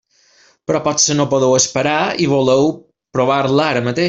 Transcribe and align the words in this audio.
Però 0.69 0.81
potser 0.87 1.17
no 1.19 1.27
podeu 1.35 1.53
esperar 1.59 1.99
i 2.25 2.29
voleu 2.35 2.73
provar-la 3.19 3.71
ara 3.73 3.87
mateix. 3.91 3.99